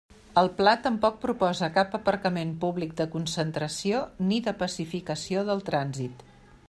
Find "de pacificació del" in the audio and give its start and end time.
4.49-5.63